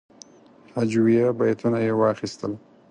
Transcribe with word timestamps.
هجویه 0.75 1.25
بیتونه 1.39 1.77
یې 1.85 1.93
واخیستل. 2.01 2.53